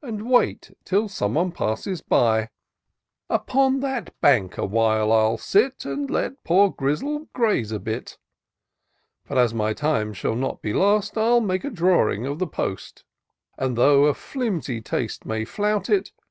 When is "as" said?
9.36-9.52